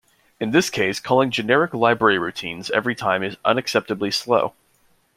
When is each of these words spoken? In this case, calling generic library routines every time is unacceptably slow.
In 0.39 0.49
this 0.49 0.71
case, 0.71 0.99
calling 0.99 1.29
generic 1.29 1.75
library 1.75 2.17
routines 2.17 2.71
every 2.71 2.95
time 2.95 3.21
is 3.21 3.35
unacceptably 3.45 4.11
slow. 4.11 4.55